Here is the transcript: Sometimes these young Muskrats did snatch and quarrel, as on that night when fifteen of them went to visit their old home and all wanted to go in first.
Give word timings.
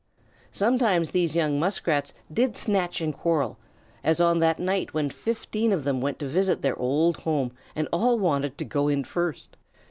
Sometimes 0.51 1.11
these 1.11 1.35
young 1.35 1.59
Muskrats 1.59 2.11
did 2.33 2.55
snatch 2.57 3.01
and 3.01 3.15
quarrel, 3.15 3.59
as 4.03 4.19
on 4.19 4.39
that 4.39 4.57
night 4.57 4.95
when 4.95 5.11
fifteen 5.11 5.71
of 5.71 5.83
them 5.83 6.01
went 6.01 6.17
to 6.17 6.25
visit 6.27 6.63
their 6.63 6.75
old 6.79 7.17
home 7.17 7.51
and 7.75 7.87
all 7.93 8.17
wanted 8.17 8.57
to 8.57 8.65
go 8.65 8.87
in 8.87 9.03
first. 9.03 9.57